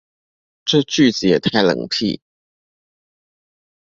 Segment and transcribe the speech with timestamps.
[0.65, 2.19] 這句子也太冷僻